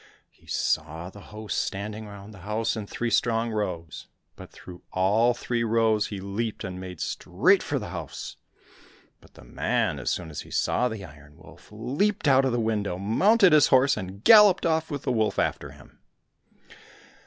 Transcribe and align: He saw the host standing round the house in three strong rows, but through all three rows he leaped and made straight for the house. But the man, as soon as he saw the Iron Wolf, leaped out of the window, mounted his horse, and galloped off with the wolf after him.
He 0.31 0.47
saw 0.47 1.11
the 1.11 1.19
host 1.29 1.59
standing 1.59 2.07
round 2.07 2.33
the 2.33 2.39
house 2.39 2.75
in 2.75 2.87
three 2.87 3.11
strong 3.11 3.51
rows, 3.51 4.07
but 4.35 4.49
through 4.49 4.81
all 4.91 5.35
three 5.35 5.63
rows 5.63 6.07
he 6.07 6.19
leaped 6.19 6.63
and 6.63 6.79
made 6.79 6.99
straight 6.99 7.61
for 7.61 7.77
the 7.77 7.89
house. 7.89 8.35
But 9.19 9.35
the 9.35 9.43
man, 9.45 9.99
as 9.99 10.09
soon 10.09 10.31
as 10.31 10.41
he 10.41 10.49
saw 10.49 10.87
the 10.87 11.05
Iron 11.05 11.37
Wolf, 11.37 11.67
leaped 11.71 12.27
out 12.27 12.45
of 12.45 12.51
the 12.51 12.59
window, 12.59 12.97
mounted 12.97 13.53
his 13.53 13.67
horse, 13.67 13.95
and 13.95 14.23
galloped 14.23 14.65
off 14.65 14.89
with 14.89 15.03
the 15.03 15.11
wolf 15.11 15.37
after 15.37 15.69
him. 15.69 15.99